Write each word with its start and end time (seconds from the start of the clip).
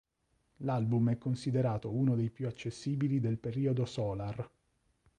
L'album 0.63 1.11
è 1.11 1.19
considerato 1.19 1.91
uno 1.93 2.15
dei 2.15 2.31
più 2.31 2.47
accessibili 2.47 3.19
del 3.19 3.37
periodo 3.37 3.85
"Solar". 3.85 4.49